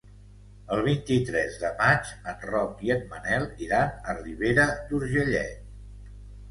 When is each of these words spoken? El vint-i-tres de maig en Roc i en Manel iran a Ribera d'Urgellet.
El 0.75 0.79
vint-i-tres 0.87 1.59
de 1.65 1.71
maig 1.83 2.09
en 2.33 2.47
Roc 2.53 2.81
i 2.89 2.93
en 2.99 3.07
Manel 3.13 3.47
iran 3.69 3.95
a 4.15 4.21
Ribera 4.25 4.69
d'Urgellet. 4.91 6.15